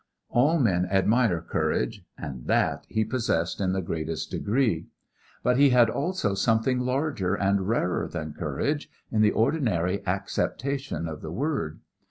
[0.29, 4.87] All men admire courage, and that he possessed in the highest degree.
[5.43, 11.21] But he had also something larger and rarer than courage, in the ordinary acceptation of
[11.21, 11.81] the word.